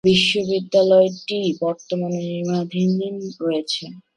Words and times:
বিশ্ববিদ্যালয়টি 0.03 1.39
বর্তমানে 1.61 2.19
নির্মাণাধীন 2.23 2.91
রয়েছে। 3.41 3.83